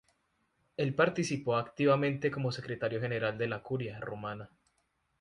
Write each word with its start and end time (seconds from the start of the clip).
Él 0.77 0.95
participó 0.95 1.57
activamente 1.57 2.31
como 2.31 2.51
secretario 2.51 2.99
general 2.99 3.37
de 3.37 3.47
la 3.47 3.61
Curia 3.61 3.99
Romana. 3.99 4.49